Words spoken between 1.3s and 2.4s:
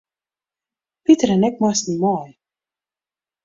en ik moasten mei.